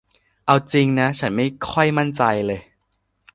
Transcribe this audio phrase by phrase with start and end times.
[0.45, 2.61] เอาจริงนะ ฉันไม่ค่อยมันใจเลย